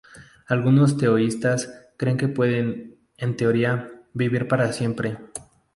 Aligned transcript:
Algunos 0.47 0.97
taoístas 0.97 1.59
creen 1.95 2.17
que 2.21 2.27
pueden, 2.37 2.65
en 3.17 3.35
teoría, 3.37 3.91
vivir 4.15 4.47
para 4.47 4.73
siempre. 4.73 5.19